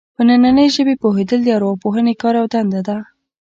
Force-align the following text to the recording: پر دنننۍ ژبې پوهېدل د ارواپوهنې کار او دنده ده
پر 0.15 0.23
دنننۍ 0.29 0.67
ژبې 0.75 0.95
پوهېدل 1.03 1.39
د 1.43 1.49
ارواپوهنې 1.57 2.13
کار 2.21 2.33
او 2.41 2.45
دنده 2.53 2.81
ده 2.87 2.97